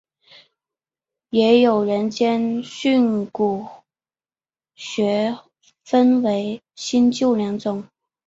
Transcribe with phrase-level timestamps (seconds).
[1.29, 3.83] 也有人将训诂
[4.73, 5.37] 学
[5.83, 7.87] 分为新旧两种。